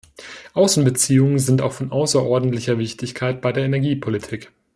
Außenbeziehungen 0.55 1.37
sind 1.37 1.61
auch 1.61 1.73
von 1.73 1.91
außerordentlicher 1.91 2.79
Wichtigkeit 2.79 3.39
bei 3.39 3.51
der 3.51 3.65
Energiepolitik. 3.65 4.51